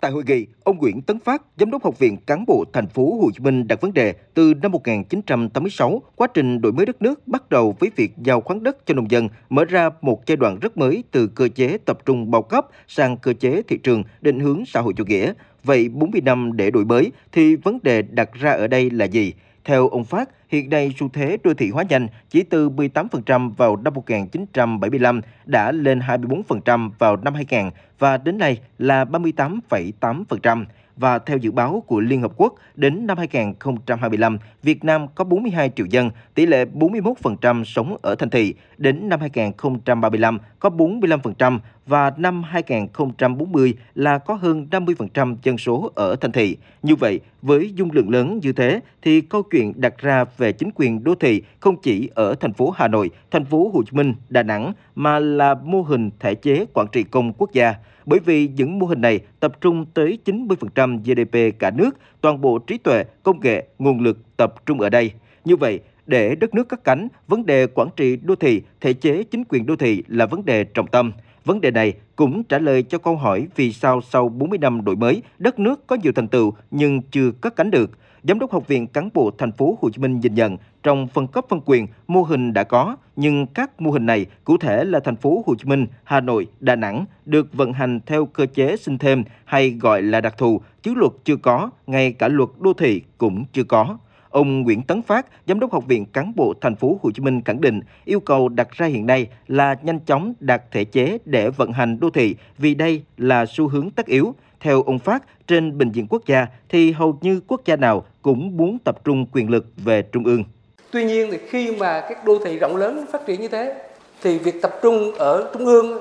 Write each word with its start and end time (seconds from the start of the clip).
Tại 0.00 0.10
hội 0.10 0.24
nghị, 0.26 0.46
ông 0.64 0.78
Nguyễn 0.78 1.02
Tấn 1.02 1.18
Phát, 1.18 1.42
Giám 1.56 1.70
đốc 1.70 1.84
Học 1.84 1.98
viện 1.98 2.16
Cán 2.26 2.44
bộ 2.46 2.64
Thành 2.72 2.88
phố 2.88 3.18
Hồ 3.22 3.30
Chí 3.34 3.40
Minh 3.40 3.68
đặt 3.68 3.80
vấn 3.80 3.94
đề 3.94 4.14
từ 4.34 4.54
năm 4.54 4.72
1986, 4.72 6.02
quá 6.16 6.28
trình 6.34 6.60
đổi 6.60 6.72
mới 6.72 6.86
đất 6.86 7.02
nước 7.02 7.28
bắt 7.28 7.50
đầu 7.50 7.76
với 7.78 7.90
việc 7.96 8.12
giao 8.22 8.40
khoán 8.40 8.62
đất 8.62 8.86
cho 8.86 8.94
nông 8.94 9.10
dân, 9.10 9.28
mở 9.48 9.64
ra 9.64 9.90
một 10.00 10.26
giai 10.26 10.36
đoạn 10.36 10.58
rất 10.58 10.76
mới 10.76 11.04
từ 11.10 11.26
cơ 11.26 11.48
chế 11.48 11.78
tập 11.84 11.98
trung 12.06 12.30
bao 12.30 12.42
cấp 12.42 12.66
sang 12.88 13.16
cơ 13.16 13.32
chế 13.32 13.62
thị 13.68 13.78
trường 13.78 14.02
định 14.20 14.40
hướng 14.40 14.66
xã 14.66 14.80
hội 14.80 14.92
chủ 14.96 15.04
nghĩa. 15.04 15.32
Vậy 15.64 15.88
40 15.88 16.20
năm 16.20 16.56
để 16.56 16.70
đổi 16.70 16.84
mới 16.84 17.12
thì 17.32 17.56
vấn 17.56 17.78
đề 17.82 18.02
đặt 18.02 18.30
ra 18.32 18.52
ở 18.52 18.66
đây 18.66 18.90
là 18.90 19.04
gì? 19.04 19.32
Theo 19.68 19.88
ông 19.88 20.04
Phát, 20.04 20.30
hiện 20.48 20.70
nay 20.70 20.94
xu 20.98 21.08
thế 21.08 21.38
đô 21.44 21.54
thị 21.54 21.70
hóa 21.70 21.84
nhanh 21.88 22.08
chỉ 22.30 22.42
từ 22.42 22.70
18% 22.70 23.50
vào 23.54 23.76
năm 23.76 23.94
1975 23.94 25.20
đã 25.46 25.72
lên 25.72 25.98
24% 25.98 26.90
vào 26.98 27.16
năm 27.16 27.34
2000 27.34 27.70
và 27.98 28.16
đến 28.16 28.38
nay 28.38 28.60
là 28.78 29.04
38,8% 29.04 30.64
và 30.98 31.18
theo 31.18 31.36
dự 31.36 31.50
báo 31.50 31.82
của 31.86 32.00
Liên 32.00 32.22
Hợp 32.22 32.32
Quốc, 32.36 32.54
đến 32.74 33.06
năm 33.06 33.18
2025, 33.18 34.38
Việt 34.62 34.84
Nam 34.84 35.06
có 35.14 35.24
42 35.24 35.70
triệu 35.76 35.86
dân, 35.86 36.10
tỷ 36.34 36.46
lệ 36.46 36.64
41% 36.74 37.64
sống 37.64 37.96
ở 38.02 38.14
thành 38.14 38.30
thị, 38.30 38.54
đến 38.78 39.08
năm 39.08 39.20
2035 39.20 40.38
có 40.58 40.68
45% 40.68 41.58
và 41.86 42.12
năm 42.16 42.42
2040 42.42 43.74
là 43.94 44.18
có 44.18 44.34
hơn 44.34 44.66
50% 44.70 45.36
dân 45.42 45.58
số 45.58 45.92
ở 45.94 46.16
thành 46.16 46.32
thị. 46.32 46.56
Như 46.82 46.96
vậy, 46.96 47.20
với 47.42 47.72
dung 47.74 47.90
lượng 47.92 48.10
lớn 48.10 48.40
như 48.42 48.52
thế 48.52 48.80
thì 49.02 49.20
câu 49.20 49.42
chuyện 49.42 49.72
đặt 49.76 49.98
ra 49.98 50.24
về 50.36 50.52
chính 50.52 50.70
quyền 50.74 51.04
đô 51.04 51.14
thị 51.14 51.42
không 51.60 51.76
chỉ 51.82 52.10
ở 52.14 52.34
thành 52.34 52.52
phố 52.52 52.70
Hà 52.70 52.88
Nội, 52.88 53.10
thành 53.30 53.44
phố 53.44 53.70
Hồ 53.74 53.82
Chí 53.82 53.96
Minh, 53.96 54.14
Đà 54.28 54.42
Nẵng 54.42 54.72
mà 54.94 55.18
là 55.18 55.54
mô 55.64 55.82
hình 55.82 56.10
thể 56.20 56.34
chế 56.34 56.64
quản 56.74 56.86
trị 56.92 57.02
công 57.02 57.32
quốc 57.32 57.52
gia. 57.52 57.74
Bởi 58.06 58.20
vì 58.24 58.48
những 58.48 58.78
mô 58.78 58.86
hình 58.86 59.00
này 59.00 59.20
tập 59.40 59.60
trung 59.60 59.86
tới 59.94 60.18
90% 60.24 60.98
GDP 60.98 61.58
cả 61.58 61.70
nước, 61.70 61.90
toàn 62.20 62.40
bộ 62.40 62.58
trí 62.58 62.78
tuệ, 62.78 63.04
công 63.22 63.40
nghệ, 63.40 63.66
nguồn 63.78 64.00
lực 64.00 64.36
tập 64.36 64.54
trung 64.66 64.80
ở 64.80 64.90
đây. 64.90 65.12
Như 65.44 65.56
vậy, 65.56 65.80
để 66.06 66.34
đất 66.34 66.54
nước 66.54 66.68
cất 66.68 66.84
cánh, 66.84 67.08
vấn 67.28 67.46
đề 67.46 67.66
quản 67.66 67.88
trị 67.96 68.16
đô 68.16 68.34
thị, 68.34 68.62
thể 68.80 68.92
chế 68.92 69.22
chính 69.22 69.44
quyền 69.48 69.66
đô 69.66 69.76
thị 69.76 70.02
là 70.08 70.26
vấn 70.26 70.44
đề 70.44 70.64
trọng 70.64 70.86
tâm. 70.86 71.12
Vấn 71.48 71.60
đề 71.60 71.70
này 71.70 71.92
cũng 72.16 72.44
trả 72.44 72.58
lời 72.58 72.82
cho 72.82 72.98
câu 72.98 73.16
hỏi 73.16 73.48
vì 73.56 73.72
sao 73.72 74.00
sau 74.00 74.28
40 74.28 74.58
năm 74.58 74.84
đổi 74.84 74.96
mới, 74.96 75.22
đất 75.38 75.58
nước 75.58 75.86
có 75.86 75.96
nhiều 76.02 76.12
thành 76.12 76.28
tựu 76.28 76.52
nhưng 76.70 77.02
chưa 77.02 77.30
cất 77.30 77.56
cánh 77.56 77.70
được. 77.70 77.90
Giám 78.22 78.38
đốc 78.38 78.52
Học 78.52 78.68
viện 78.68 78.86
Cán 78.86 79.08
bộ 79.14 79.30
Thành 79.38 79.52
phố 79.52 79.78
Hồ 79.80 79.90
Chí 79.90 80.02
Minh 80.02 80.20
nhìn 80.20 80.34
nhận, 80.34 80.56
trong 80.82 81.08
phân 81.08 81.26
cấp 81.26 81.44
phân 81.48 81.60
quyền, 81.64 81.86
mô 82.08 82.22
hình 82.22 82.52
đã 82.52 82.64
có, 82.64 82.96
nhưng 83.16 83.46
các 83.46 83.80
mô 83.80 83.90
hình 83.90 84.06
này, 84.06 84.26
cụ 84.44 84.56
thể 84.58 84.84
là 84.84 85.00
thành 85.00 85.16
phố 85.16 85.44
Hồ 85.46 85.54
Chí 85.54 85.64
Minh, 85.64 85.86
Hà 86.04 86.20
Nội, 86.20 86.46
Đà 86.60 86.76
Nẵng, 86.76 87.04
được 87.24 87.52
vận 87.52 87.72
hành 87.72 88.00
theo 88.06 88.26
cơ 88.26 88.46
chế 88.46 88.76
sinh 88.76 88.98
thêm 88.98 89.24
hay 89.44 89.70
gọi 89.70 90.02
là 90.02 90.20
đặc 90.20 90.38
thù, 90.38 90.60
chứ 90.82 90.94
luật 90.96 91.12
chưa 91.24 91.36
có, 91.36 91.70
ngay 91.86 92.12
cả 92.12 92.28
luật 92.28 92.48
đô 92.60 92.72
thị 92.72 93.02
cũng 93.18 93.44
chưa 93.52 93.64
có. 93.64 93.98
Ông 94.30 94.62
Nguyễn 94.62 94.82
Tấn 94.82 95.02
Phát, 95.02 95.26
Giám 95.46 95.60
đốc 95.60 95.72
Học 95.72 95.84
viện 95.86 96.06
Cán 96.06 96.32
bộ 96.36 96.54
Thành 96.60 96.76
phố 96.76 96.98
Hồ 97.02 97.10
Chí 97.14 97.22
Minh 97.22 97.42
khẳng 97.44 97.60
định 97.60 97.80
yêu 98.04 98.20
cầu 98.20 98.48
đặt 98.48 98.68
ra 98.70 98.86
hiện 98.86 99.06
nay 99.06 99.26
là 99.48 99.76
nhanh 99.82 100.00
chóng 100.00 100.34
đạt 100.40 100.62
thể 100.70 100.84
chế 100.84 101.18
để 101.24 101.50
vận 101.50 101.72
hành 101.72 102.00
đô 102.00 102.10
thị 102.10 102.36
vì 102.58 102.74
đây 102.74 103.02
là 103.16 103.46
xu 103.46 103.68
hướng 103.68 103.90
tất 103.90 104.06
yếu. 104.06 104.34
Theo 104.60 104.82
ông 104.82 104.98
Phát, 104.98 105.22
trên 105.46 105.78
bình 105.78 105.92
diện 105.92 106.06
quốc 106.10 106.22
gia 106.26 106.46
thì 106.68 106.92
hầu 106.92 107.18
như 107.20 107.40
quốc 107.46 107.60
gia 107.64 107.76
nào 107.76 108.04
cũng 108.22 108.56
muốn 108.56 108.78
tập 108.84 109.04
trung 109.04 109.26
quyền 109.32 109.50
lực 109.50 109.66
về 109.76 110.02
trung 110.02 110.24
ương. 110.24 110.44
Tuy 110.90 111.04
nhiên 111.04 111.28
thì 111.30 111.38
khi 111.48 111.76
mà 111.76 112.00
các 112.08 112.24
đô 112.24 112.38
thị 112.44 112.58
rộng 112.58 112.76
lớn 112.76 113.04
phát 113.12 113.26
triển 113.26 113.40
như 113.40 113.48
thế 113.48 113.74
thì 114.22 114.38
việc 114.38 114.62
tập 114.62 114.74
trung 114.82 115.12
ở 115.18 115.50
trung 115.52 115.66
ương 115.66 115.98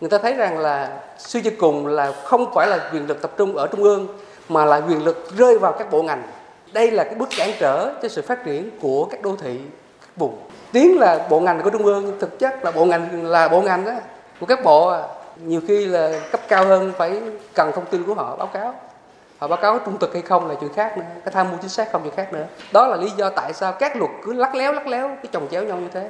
người 0.00 0.10
ta 0.10 0.18
thấy 0.18 0.34
rằng 0.34 0.58
là 0.58 1.02
suy 1.18 1.42
cho 1.42 1.50
cùng 1.58 1.86
là 1.86 2.12
không 2.24 2.46
phải 2.54 2.68
là 2.68 2.90
quyền 2.92 3.06
lực 3.06 3.22
tập 3.22 3.32
trung 3.38 3.56
ở 3.56 3.66
trung 3.66 3.82
ương 3.82 4.06
mà 4.48 4.64
là 4.64 4.80
quyền 4.88 5.04
lực 5.04 5.30
rơi 5.36 5.58
vào 5.58 5.72
các 5.78 5.90
bộ 5.90 6.02
ngành 6.02 6.22
đây 6.72 6.90
là 6.90 7.04
cái 7.04 7.14
bước 7.14 7.28
cản 7.36 7.50
trở 7.58 7.92
cho 8.02 8.08
sự 8.08 8.22
phát 8.22 8.44
triển 8.44 8.70
của 8.80 9.04
các 9.04 9.22
đô 9.22 9.36
thị 9.36 9.60
các 10.00 10.08
vùng. 10.16 10.38
Tiếng 10.72 10.98
là 10.98 11.26
bộ 11.30 11.40
ngành 11.40 11.62
của 11.62 11.70
trung 11.70 11.84
ương, 11.84 12.18
thực 12.20 12.38
chất 12.38 12.64
là 12.64 12.70
bộ 12.70 12.84
ngành, 12.84 13.26
là 13.26 13.48
bộ 13.48 13.62
ngành 13.62 13.84
đó, 13.84 13.92
của 14.40 14.46
các 14.46 14.64
bộ 14.64 14.88
à. 14.88 15.02
nhiều 15.44 15.60
khi 15.68 15.86
là 15.86 16.20
cấp 16.32 16.40
cao 16.48 16.66
hơn 16.66 16.92
phải 16.98 17.20
cần 17.54 17.72
thông 17.74 17.86
tin 17.86 18.04
của 18.04 18.14
họ, 18.14 18.36
báo 18.36 18.46
cáo. 18.46 18.74
Họ 19.38 19.48
báo 19.48 19.58
cáo 19.62 19.78
trung 19.78 19.98
thực 19.98 20.12
hay 20.12 20.22
không 20.22 20.48
là 20.48 20.54
chuyện 20.60 20.72
khác 20.72 20.98
nữa 20.98 21.04
cái 21.24 21.32
tham 21.32 21.50
mưu 21.50 21.58
chính 21.60 21.70
xác 21.70 21.92
không 21.92 22.02
chuyện 22.02 22.14
khác 22.16 22.32
nữa. 22.32 22.46
Đó 22.72 22.86
là 22.86 22.96
lý 22.96 23.10
do 23.16 23.30
tại 23.30 23.52
sao 23.52 23.72
các 23.72 23.96
luật 23.96 24.10
cứ 24.24 24.32
lắc 24.32 24.54
léo 24.54 24.72
lắc 24.72 24.86
léo 24.86 25.08
cái 25.08 25.26
chồng 25.32 25.48
chéo 25.50 25.64
nhau 25.64 25.76
như 25.76 25.88
thế 25.92 26.08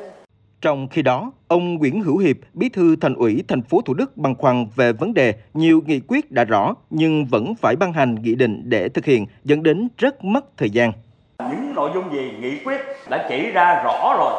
trong 0.60 0.88
khi 0.88 1.02
đó, 1.02 1.32
ông 1.48 1.74
Nguyễn 1.74 2.02
Hữu 2.02 2.18
Hiệp, 2.18 2.36
bí 2.52 2.68
thư 2.68 2.96
thành 2.96 3.14
ủy 3.14 3.44
thành 3.48 3.62
phố 3.62 3.80
Thủ 3.80 3.94
Đức 3.94 4.16
băn 4.16 4.34
khoăn 4.34 4.66
về 4.76 4.92
vấn 4.92 5.14
đề 5.14 5.34
nhiều 5.54 5.82
nghị 5.86 6.00
quyết 6.00 6.30
đã 6.30 6.44
rõ 6.44 6.74
nhưng 6.90 7.26
vẫn 7.26 7.54
phải 7.54 7.76
ban 7.76 7.92
hành 7.92 8.14
nghị 8.14 8.34
định 8.34 8.62
để 8.64 8.88
thực 8.88 9.04
hiện 9.04 9.26
dẫn 9.44 9.62
đến 9.62 9.88
rất 9.98 10.24
mất 10.24 10.56
thời 10.56 10.70
gian. 10.70 10.92
Những 11.38 11.74
nội 11.74 11.90
dung 11.94 12.12
gì 12.12 12.32
nghị 12.40 12.64
quyết 12.64 12.80
đã 13.10 13.26
chỉ 13.28 13.50
ra 13.50 13.82
rõ 13.84 14.16
rồi 14.18 14.32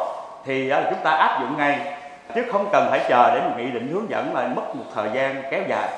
thì 0.44 0.68
ờ, 0.68 0.90
chúng 0.90 1.04
ta 1.04 1.10
áp 1.10 1.40
dụng 1.40 1.56
ngay 1.56 1.98
chứ 2.34 2.42
không 2.52 2.68
cần 2.72 2.86
phải 2.90 3.00
chờ 3.08 3.34
để 3.34 3.64
nghị 3.64 3.70
định 3.70 3.88
hướng 3.92 4.10
dẫn 4.10 4.34
mà 4.34 4.48
mất 4.48 4.76
một 4.76 4.84
thời 4.94 5.10
gian 5.14 5.42
kéo 5.50 5.62
dài. 5.68 5.88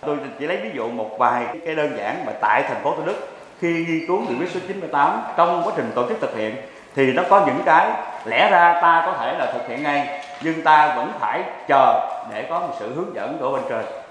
Tôi 0.00 0.18
chỉ 0.38 0.46
lấy 0.46 0.56
ví 0.62 0.70
dụ 0.74 0.88
một 0.88 1.10
vài 1.18 1.58
cái 1.66 1.74
đơn 1.74 1.96
giản 1.96 2.26
mà 2.26 2.32
tại 2.40 2.62
thành 2.68 2.82
phố 2.82 2.96
Thủ 2.96 3.02
Đức 3.06 3.28
khi 3.58 3.84
nghiên 3.88 4.06
cứu 4.06 4.20
nghị 4.20 4.38
quyết 4.38 4.50
số 4.50 4.60
98 4.68 5.20
trong 5.36 5.62
quá 5.64 5.72
trình 5.76 5.90
tổ 5.94 6.08
chức 6.08 6.20
thực 6.20 6.36
hiện 6.36 6.54
thì 6.96 7.12
nó 7.12 7.22
có 7.30 7.46
những 7.46 7.62
cái, 7.64 7.90
lẽ 8.24 8.50
ra 8.50 8.78
ta 8.82 9.02
có 9.06 9.12
thể 9.20 9.38
là 9.38 9.52
thực 9.52 9.68
hiện 9.68 9.82
ngay, 9.82 10.20
nhưng 10.40 10.62
ta 10.62 10.94
vẫn 10.96 11.12
phải 11.20 11.42
chờ 11.68 12.08
để 12.30 12.46
có 12.50 12.58
một 12.58 12.74
sự 12.78 12.94
hướng 12.94 13.14
dẫn 13.14 13.38
của 13.40 13.52
bên 13.52 13.62
trên. 13.68 14.01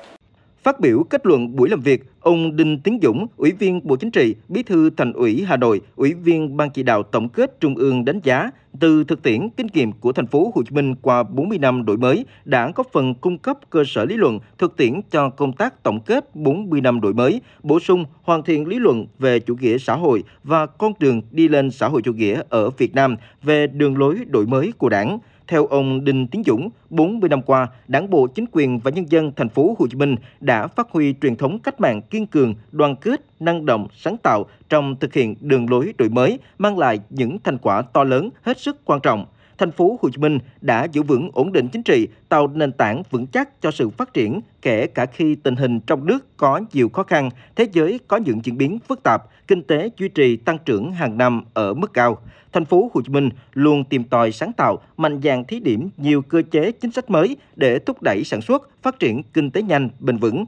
Phát 0.64 0.80
biểu 0.80 1.04
kết 1.04 1.26
luận 1.26 1.56
buổi 1.56 1.70
làm 1.70 1.80
việc, 1.80 2.04
ông 2.20 2.56
Đinh 2.56 2.80
Tiến 2.80 3.00
Dũng, 3.02 3.28
Ủy 3.38 3.52
viên 3.52 3.82
Bộ 3.84 3.96
Chính 3.96 4.12
trị, 4.12 4.36
Bí 4.48 4.64
thư 4.64 4.90
Thành 4.90 5.14
ủy 5.14 5.46
Hà 5.48 5.58
Nội, 5.58 5.82
Ủy 5.96 6.14
viên 6.14 6.58
Ban 6.58 6.70
chỉ 6.70 6.84
đạo 6.84 7.04
tổng 7.04 7.30
kết 7.30 7.60
Trung 7.60 7.76
ương 7.76 8.06
đánh 8.06 8.20
giá 8.24 8.52
từ 8.80 9.04
thực 9.04 9.24
tiễn 9.24 9.50
kinh 9.58 9.68
nghiệm 9.74 9.92
của 9.92 10.12
thành 10.12 10.28
phố 10.28 10.52
Hồ 10.56 10.64
Chí 10.64 10.76
Minh 10.76 10.96
qua 11.02 11.24
40 11.24 11.58
năm 11.58 11.86
đổi 11.86 11.98
mới 11.98 12.26
đã 12.46 12.72
có 12.72 12.84
phần 12.94 13.14
cung 13.14 13.38
cấp 13.38 13.58
cơ 13.70 13.84
sở 13.88 14.06
lý 14.06 14.18
luận 14.18 14.40
thực 14.58 14.78
tiễn 14.78 15.02
cho 15.12 15.30
công 15.30 15.54
tác 15.54 15.84
tổng 15.84 16.00
kết 16.00 16.36
40 16.36 16.82
năm 16.82 17.02
đổi 17.02 17.14
mới, 17.14 17.42
bổ 17.64 17.80
sung 17.80 18.06
hoàn 18.24 18.44
thiện 18.44 18.68
lý 18.68 18.80
luận 18.80 19.08
về 19.20 19.40
chủ 19.40 19.56
nghĩa 19.56 19.78
xã 19.78 19.96
hội 19.96 20.24
và 20.44 20.66
con 20.66 20.94
đường 21.00 21.22
đi 21.32 21.48
lên 21.48 21.72
xã 21.72 21.88
hội 21.88 22.02
chủ 22.02 22.14
nghĩa 22.14 22.42
ở 22.50 22.70
Việt 22.70 22.96
Nam 22.96 23.16
về 23.44 23.68
đường 23.68 23.98
lối 23.98 24.18
đổi 24.28 24.46
mới 24.46 24.74
của 24.78 24.90
Đảng 24.90 25.20
theo 25.52 25.66
ông 25.66 26.04
Đinh 26.04 26.28
Tiến 26.28 26.44
Dũng, 26.46 26.70
40 26.90 27.30
năm 27.30 27.42
qua, 27.42 27.68
Đảng 27.88 28.10
bộ, 28.10 28.28
chính 28.28 28.46
quyền 28.52 28.80
và 28.80 28.92
nhân 28.92 29.12
dân 29.12 29.32
thành 29.36 29.50
phố 29.50 29.76
Hồ 29.80 29.88
Chí 29.88 29.98
Minh 29.98 30.16
đã 30.40 30.68
phát 30.68 30.88
huy 30.92 31.16
truyền 31.22 31.36
thống 31.36 31.60
cách 31.60 31.82
mạng 31.82 32.02
kiên 32.02 32.28
cường, 32.28 32.56
đoàn 32.72 32.96
kết, 32.96 33.22
năng 33.40 33.66
động, 33.66 33.88
sáng 33.96 34.18
tạo 34.24 34.46
trong 34.70 34.96
thực 34.96 35.14
hiện 35.14 35.36
đường 35.42 35.70
lối 35.70 35.94
đổi 35.98 36.10
mới, 36.10 36.40
mang 36.58 36.78
lại 36.78 37.00
những 37.10 37.38
thành 37.44 37.58
quả 37.58 37.82
to 37.82 38.04
lớn 38.04 38.30
hết 38.42 38.60
sức 38.60 38.86
quan 38.86 39.00
trọng 39.00 39.26
thành 39.62 39.72
phố 39.72 40.00
Hồ 40.02 40.10
Chí 40.10 40.18
Minh 40.18 40.40
đã 40.62 40.88
giữ 40.92 41.04
vững 41.04 41.30
ổn 41.34 41.52
định 41.52 41.68
chính 41.68 41.84
trị, 41.84 42.08
tạo 42.30 42.48
nền 42.48 42.72
tảng 42.72 43.04
vững 43.10 43.28
chắc 43.28 43.62
cho 43.62 43.72
sự 43.72 43.90
phát 43.90 44.14
triển, 44.14 44.42
kể 44.62 44.88
cả 44.88 45.06
khi 45.06 45.36
tình 45.36 45.56
hình 45.56 45.80
trong 45.80 46.06
nước 46.06 46.38
có 46.38 46.62
nhiều 46.74 46.90
khó 46.90 47.04
khăn, 47.04 47.30
thế 47.56 47.68
giới 47.72 48.00
có 48.08 48.18
những 48.18 48.40
diễn 48.44 48.58
biến 48.58 48.80
phức 48.88 49.04
tạp, 49.04 49.22
kinh 49.48 49.64
tế 49.64 49.90
duy 49.98 50.10
trì 50.10 50.38
tăng 50.38 50.58
trưởng 50.66 50.92
hàng 50.92 51.18
năm 51.18 51.44
ở 51.54 51.74
mức 51.74 51.94
cao. 51.94 52.18
Thành 52.54 52.66
phố 52.66 52.92
Hồ 52.94 53.02
Chí 53.02 53.10
Minh 53.10 53.30
luôn 53.54 53.84
tìm 53.84 54.04
tòi 54.04 54.32
sáng 54.32 54.54
tạo, 54.54 54.78
mạnh 54.98 55.22
dạn 55.24 55.44
thí 55.46 55.60
điểm 55.60 55.90
nhiều 55.98 56.22
cơ 56.22 56.42
chế 56.52 56.72
chính 56.72 56.92
sách 56.92 57.10
mới 57.10 57.38
để 57.56 57.80
thúc 57.80 58.02
đẩy 58.02 58.24
sản 58.24 58.42
xuất, 58.42 58.70
phát 58.82 59.00
triển 59.00 59.24
kinh 59.24 59.52
tế 59.52 59.62
nhanh, 59.62 59.90
bền 60.00 60.18
vững 60.18 60.46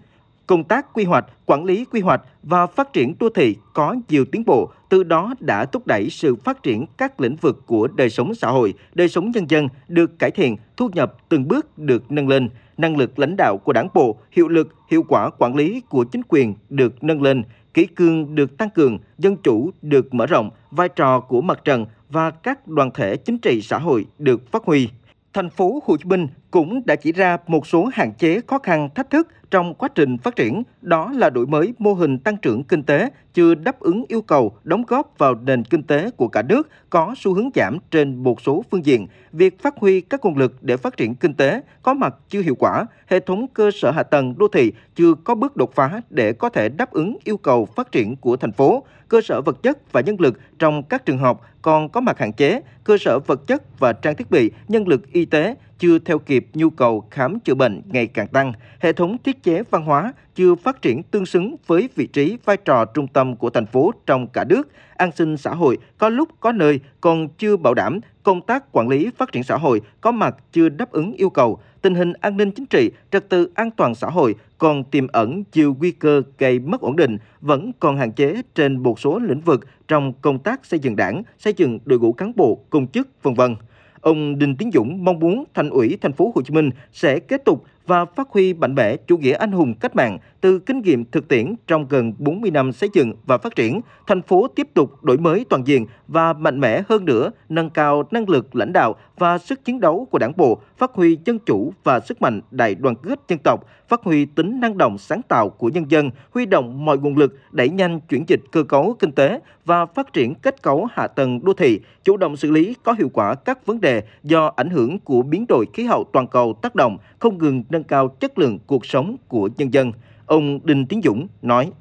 công 0.47 0.63
tác 0.63 0.93
quy 0.93 1.03
hoạch, 1.03 1.25
quản 1.45 1.65
lý 1.65 1.85
quy 1.85 1.99
hoạch 1.99 2.21
và 2.43 2.67
phát 2.67 2.93
triển 2.93 3.15
đô 3.19 3.29
thị 3.29 3.55
có 3.73 3.95
nhiều 4.09 4.25
tiến 4.31 4.43
bộ, 4.45 4.71
từ 4.89 5.03
đó 5.03 5.33
đã 5.39 5.65
thúc 5.65 5.87
đẩy 5.87 6.09
sự 6.09 6.35
phát 6.35 6.63
triển 6.63 6.85
các 6.97 7.21
lĩnh 7.21 7.35
vực 7.35 7.63
của 7.65 7.87
đời 7.87 8.09
sống 8.09 8.35
xã 8.35 8.47
hội, 8.47 8.73
đời 8.93 9.09
sống 9.09 9.31
nhân 9.31 9.49
dân 9.49 9.67
được 9.87 10.19
cải 10.19 10.31
thiện, 10.31 10.57
thu 10.77 10.89
nhập 10.93 11.17
từng 11.29 11.47
bước 11.47 11.77
được 11.77 12.11
nâng 12.11 12.27
lên, 12.27 12.49
năng 12.77 12.97
lực 12.97 13.19
lãnh 13.19 13.35
đạo 13.37 13.57
của 13.57 13.73
đảng 13.73 13.87
bộ, 13.93 14.17
hiệu 14.31 14.47
lực, 14.47 14.75
hiệu 14.91 15.03
quả 15.07 15.29
quản 15.37 15.55
lý 15.55 15.81
của 15.89 16.03
chính 16.03 16.21
quyền 16.27 16.55
được 16.69 17.03
nâng 17.03 17.21
lên, 17.21 17.44
kỷ 17.73 17.85
cương 17.85 18.35
được 18.35 18.57
tăng 18.57 18.69
cường, 18.69 18.97
dân 19.18 19.38
chủ 19.38 19.71
được 19.81 20.13
mở 20.13 20.25
rộng, 20.25 20.50
vai 20.71 20.89
trò 20.89 21.19
của 21.19 21.41
mặt 21.41 21.59
trận 21.65 21.85
và 22.09 22.31
các 22.31 22.68
đoàn 22.68 22.91
thể 22.94 23.18
chính 23.18 23.38
trị 23.38 23.62
xã 23.62 23.77
hội 23.77 24.06
được 24.19 24.51
phát 24.51 24.63
huy. 24.65 24.89
Thành 25.33 25.50
phố 25.50 25.83
Hồ 25.85 25.97
Chí 25.97 26.06
Minh 26.06 26.27
cũng 26.53 26.85
đã 26.85 26.95
chỉ 26.95 27.11
ra 27.11 27.38
một 27.47 27.67
số 27.67 27.89
hạn 27.94 28.13
chế 28.13 28.41
khó 28.47 28.59
khăn 28.59 28.89
thách 28.95 29.09
thức 29.09 29.27
trong 29.51 29.73
quá 29.73 29.89
trình 29.95 30.17
phát 30.17 30.35
triển, 30.35 30.63
đó 30.81 31.11
là 31.15 31.29
đổi 31.29 31.47
mới 31.47 31.73
mô 31.79 31.94
hình 31.94 32.17
tăng 32.17 32.38
trưởng 32.38 32.63
kinh 32.63 32.83
tế 32.83 33.09
chưa 33.33 33.55
đáp 33.55 33.79
ứng 33.79 34.05
yêu 34.07 34.21
cầu 34.21 34.57
đóng 34.63 34.83
góp 34.88 35.13
vào 35.17 35.35
nền 35.35 35.63
kinh 35.63 35.83
tế 35.83 36.09
của 36.17 36.27
cả 36.27 36.41
nước 36.41 36.69
có 36.89 37.15
xu 37.17 37.33
hướng 37.33 37.50
giảm 37.55 37.77
trên 37.91 38.23
một 38.23 38.41
số 38.41 38.63
phương 38.71 38.85
diện. 38.85 39.07
Việc 39.31 39.61
phát 39.61 39.77
huy 39.77 40.01
các 40.01 40.25
nguồn 40.25 40.38
lực 40.38 40.63
để 40.63 40.77
phát 40.77 40.97
triển 40.97 41.15
kinh 41.15 41.33
tế 41.33 41.61
có 41.81 41.94
mặt 41.94 42.15
chưa 42.29 42.41
hiệu 42.41 42.56
quả, 42.59 42.85
hệ 43.07 43.19
thống 43.19 43.47
cơ 43.53 43.71
sở 43.71 43.91
hạ 43.91 44.03
tầng 44.03 44.35
đô 44.38 44.47
thị 44.47 44.71
chưa 44.95 45.13
có 45.13 45.35
bước 45.35 45.56
đột 45.56 45.75
phá 45.75 46.01
để 46.09 46.33
có 46.33 46.49
thể 46.49 46.69
đáp 46.69 46.91
ứng 46.91 47.17
yêu 47.23 47.38
cầu 47.38 47.65
phát 47.65 47.91
triển 47.91 48.15
của 48.15 48.38
thành 48.38 48.51
phố, 48.51 48.83
cơ 49.07 49.21
sở 49.21 49.41
vật 49.41 49.63
chất 49.63 49.91
và 49.91 50.01
nhân 50.01 50.15
lực 50.19 50.39
trong 50.59 50.83
các 50.83 51.06
trường 51.06 51.17
học 51.17 51.41
còn 51.61 51.89
có 51.89 52.01
mặt 52.01 52.19
hạn 52.19 52.33
chế, 52.33 52.61
cơ 52.83 52.97
sở 52.99 53.19
vật 53.19 53.47
chất 53.47 53.79
và 53.79 53.94
trang 53.94 54.15
thiết 54.15 54.31
bị, 54.31 54.51
nhân 54.67 54.88
lực 54.88 55.11
y 55.11 55.25
tế 55.25 55.56
chưa 55.83 56.00
theo 56.00 56.19
kịp 56.19 56.47
nhu 56.53 56.69
cầu 56.69 57.07
khám 57.12 57.39
chữa 57.39 57.53
bệnh 57.53 57.81
ngày 57.85 58.07
càng 58.07 58.27
tăng, 58.27 58.53
hệ 58.80 58.94
thống 58.94 59.18
thiết 59.24 59.44
chế 59.44 59.63
văn 59.69 59.83
hóa 59.83 60.13
chưa 60.35 60.56
phát 60.56 60.81
triển 60.81 61.03
tương 61.03 61.25
xứng 61.25 61.56
với 61.68 61.89
vị 61.95 62.07
trí 62.07 62.38
vai 62.45 62.57
trò 62.57 62.85
trung 62.85 63.07
tâm 63.07 63.35
của 63.35 63.50
thành 63.50 63.65
phố 63.65 63.91
trong 64.06 64.27
cả 64.27 64.44
nước, 64.44 64.69
an 64.97 65.12
sinh 65.15 65.38
xã 65.38 65.53
hội 65.53 65.77
có 65.97 66.09
lúc 66.09 66.30
có 66.39 66.51
nơi 66.51 66.80
còn 67.01 67.27
chưa 67.30 67.57
bảo 67.57 67.74
đảm, 67.74 68.00
công 68.24 68.41
tác 68.41 68.71
quản 68.71 68.88
lý 68.88 69.09
phát 69.18 69.31
triển 69.31 69.44
xã 69.44 69.57
hội 69.57 69.81
có 70.01 70.12
mặt 70.12 70.35
chưa 70.51 70.69
đáp 70.69 70.91
ứng 70.91 71.13
yêu 71.13 71.30
cầu, 71.30 71.59
tình 71.81 71.95
hình 71.95 72.13
an 72.13 72.38
ninh 72.38 72.51
chính 72.51 72.65
trị, 72.65 72.91
trật 73.12 73.30
tự 73.30 73.51
an 73.56 73.71
toàn 73.71 73.95
xã 73.95 74.07
hội 74.07 74.35
còn 74.57 74.83
tiềm 74.83 75.07
ẩn 75.07 75.44
nhiều 75.53 75.75
nguy 75.80 75.91
cơ 75.91 76.21
gây 76.38 76.59
mất 76.59 76.81
ổn 76.81 76.95
định, 76.95 77.18
vẫn 77.41 77.71
còn 77.80 77.97
hạn 77.97 78.12
chế 78.12 78.41
trên 78.56 78.83
một 78.83 79.00
số 79.00 79.19
lĩnh 79.19 79.41
vực 79.41 79.68
trong 79.88 80.13
công 80.21 80.39
tác 80.39 80.65
xây 80.65 80.80
dựng 80.80 80.95
đảng, 80.95 81.24
xây 81.39 81.53
dựng 81.57 81.80
đội 81.85 82.00
ngũ 82.00 82.13
cán 82.13 82.31
bộ, 82.35 82.59
công 82.69 82.88
chức, 82.88 83.07
vân 83.24 83.33
vân. 83.33 83.56
Ông 84.03 84.39
Đinh 84.39 84.55
Tiến 84.55 84.71
Dũng 84.73 85.05
mong 85.05 85.19
muốn 85.19 85.44
Thành 85.53 85.69
ủy 85.69 85.97
Thành 86.01 86.13
phố 86.13 86.31
Hồ 86.35 86.41
Chí 86.41 86.53
Minh 86.53 86.69
sẽ 86.91 87.19
kết 87.19 87.45
tục 87.45 87.63
và 87.88 88.05
phát 88.05 88.29
huy 88.29 88.53
mạnh 88.53 88.75
mẽ 88.75 88.95
chủ 89.07 89.17
nghĩa 89.17 89.33
anh 89.33 89.51
hùng 89.51 89.73
cách 89.79 89.95
mạng 89.95 90.17
từ 90.44 90.60
kinh 90.60 90.81
nghiệm 90.81 91.06
thực 91.06 91.28
tiễn 91.28 91.56
trong 91.68 91.88
gần 91.90 92.13
40 92.18 92.51
năm 92.51 92.72
xây 92.72 92.90
dựng 92.94 93.13
và 93.25 93.38
phát 93.38 93.56
triển, 93.56 93.81
thành 94.07 94.22
phố 94.22 94.48
tiếp 94.48 94.68
tục 94.74 95.04
đổi 95.04 95.18
mới 95.18 95.45
toàn 95.50 95.68
diện 95.68 95.86
và 96.07 96.34
mạnh 96.34 96.60
mẽ 96.60 96.81
hơn 96.90 97.06
nữa, 97.06 97.31
nâng 97.50 97.69
cao 97.69 98.04
năng 98.12 98.30
lực 98.30 98.56
lãnh 98.56 98.74
đạo 98.74 98.95
và 99.18 99.38
sức 99.38 99.66
chiến 99.66 99.80
đấu 99.80 100.07
của 100.12 100.18
đảng 100.18 100.34
bộ, 100.38 100.62
phát 100.78 100.92
huy 100.94 101.18
dân 101.25 101.40
chủ 101.40 101.74
và 101.84 102.00
sức 102.00 102.22
mạnh 102.22 102.42
đại 102.51 102.75
đoàn 102.75 102.95
kết 102.95 103.19
dân 103.28 103.40
tộc, 103.44 103.68
phát 103.88 104.04
huy 104.04 104.25
tính 104.25 104.60
năng 104.60 104.78
động 104.78 104.98
sáng 104.98 105.22
tạo 105.28 105.50
của 105.50 105.69
nhân 105.69 105.92
dân, 105.92 106.10
huy 106.31 106.45
động 106.45 106.86
mọi 106.86 106.98
nguồn 106.98 107.18
lực 107.18 107.40
đẩy 107.51 107.69
nhanh 107.69 108.00
chuyển 108.00 108.24
dịch 108.28 108.42
cơ 108.51 108.63
cấu 108.63 108.95
kinh 109.00 109.12
tế 109.12 109.40
và 109.66 109.86
phát 109.86 110.13
triển 110.13 110.36
kết 110.36 110.62
cấu 110.62 110.88
hạ 110.92 111.07
tầng 111.07 111.44
đô 111.44 111.54
thị, 111.54 111.80
chủ 112.04 112.18
động 112.18 112.38
xử 112.38 112.51
lý 112.51 112.75
có 112.84 112.94
hiệu 112.94 113.10
quả 113.13 113.36
các 113.36 113.66
vấn 113.66 113.81
đề 113.81 114.04
do 114.24 114.51
ảnh 114.56 114.69
hưởng 114.69 115.00
của 115.00 115.22
biến 115.22 115.45
đổi 115.50 115.66
khí 115.74 115.84
hậu 115.84 116.04
toàn 116.13 116.28
cầu 116.28 116.54
tác 116.62 116.75
động, 116.75 116.98
không 117.19 117.38
ngừng 117.38 117.63
nâng 117.69 117.84
cao 117.84 118.07
chất 118.07 118.38
lượng 118.40 118.60
cuộc 118.68 118.86
sống 118.86 119.16
của 119.28 119.50
nhân 119.57 119.74
dân. 119.74 119.92
Ông 120.27 120.59
Đinh 120.63 120.85
Tiến 120.89 121.01
Dũng 121.03 121.27
nói. 121.41 121.71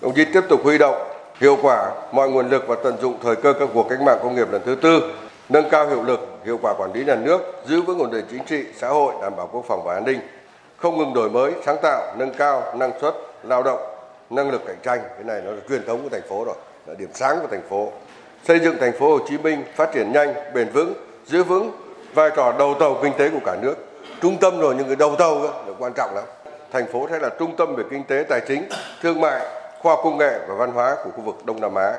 Đồng 0.00 0.14
chí 0.14 0.24
tiếp 0.24 0.40
tục 0.48 0.60
huy 0.64 0.78
động 0.78 0.94
hiệu 1.40 1.56
quả 1.62 1.92
mọi 2.12 2.30
nguồn 2.30 2.48
lực 2.48 2.64
và 2.66 2.76
tận 2.84 2.96
dụng 3.02 3.18
thời 3.22 3.36
cơ 3.36 3.52
các 3.52 3.68
cuộc 3.74 3.86
cách 3.88 4.00
mạng 4.00 4.18
công 4.22 4.34
nghiệp 4.34 4.48
lần 4.50 4.62
thứ 4.66 4.74
tư, 4.74 5.12
nâng 5.48 5.70
cao 5.70 5.88
hiệu 5.88 6.02
lực, 6.02 6.20
hiệu 6.44 6.58
quả 6.62 6.74
quản 6.78 6.92
lý 6.92 7.04
nhà 7.04 7.14
nước, 7.14 7.40
giữ 7.66 7.82
vững 7.82 7.98
ổn 7.98 8.10
định 8.10 8.24
chính 8.30 8.44
trị, 8.44 8.64
xã 8.76 8.88
hội, 8.88 9.14
đảm 9.22 9.36
bảo 9.36 9.48
quốc 9.52 9.64
phòng 9.68 9.82
và 9.84 9.94
an 9.94 10.04
ninh, 10.04 10.20
không 10.76 10.98
ngừng 10.98 11.14
đổi 11.14 11.30
mới, 11.30 11.52
sáng 11.66 11.76
tạo, 11.82 12.14
nâng 12.18 12.34
cao 12.34 12.62
năng 12.76 13.00
suất 13.00 13.14
lao 13.42 13.62
động, 13.62 13.80
năng 14.30 14.50
lực 14.50 14.62
cạnh 14.66 14.78
tranh. 14.82 15.00
Cái 15.14 15.24
này 15.24 15.42
nó 15.44 15.50
là 15.50 15.60
truyền 15.68 15.86
thống 15.86 16.02
của 16.02 16.08
thành 16.08 16.28
phố 16.28 16.44
rồi, 16.44 16.56
là 16.86 16.94
điểm 16.94 17.10
sáng 17.14 17.38
của 17.40 17.48
thành 17.50 17.68
phố. 17.70 17.92
Xây 18.44 18.58
dựng 18.58 18.76
thành 18.80 18.98
phố 18.98 19.10
Hồ 19.10 19.18
Chí 19.28 19.38
Minh 19.38 19.64
phát 19.74 19.92
triển 19.94 20.12
nhanh, 20.12 20.34
bền 20.54 20.68
vững, 20.68 20.94
giữ 21.26 21.42
vững 21.42 21.70
vai 22.14 22.30
trò 22.36 22.54
đầu 22.58 22.74
tàu 22.80 22.96
kinh 23.02 23.12
tế 23.18 23.30
của 23.30 23.40
cả 23.44 23.56
nước. 23.62 23.74
Trung 24.22 24.36
tâm 24.40 24.60
rồi 24.60 24.74
những 24.74 24.86
cái 24.86 24.96
đầu 24.96 25.16
tàu 25.18 25.42
đó 25.42 25.52
là 25.66 25.74
quan 25.78 25.92
trọng 25.96 26.14
lắm. 26.14 26.24
Thành 26.74 26.86
phố 26.86 27.06
sẽ 27.10 27.18
là 27.18 27.28
trung 27.38 27.56
tâm 27.56 27.74
về 27.76 27.84
kinh 27.90 28.04
tế, 28.04 28.24
tài 28.28 28.40
chính, 28.48 28.68
thương 29.02 29.20
mại, 29.20 29.40
khoa 29.78 29.94
học 29.94 30.00
công 30.04 30.18
nghệ 30.18 30.38
và 30.48 30.54
văn 30.54 30.72
hóa 30.72 30.96
của 31.04 31.10
khu 31.10 31.20
vực 31.20 31.46
Đông 31.46 31.60
Nam 31.60 31.74
Á. 31.74 31.92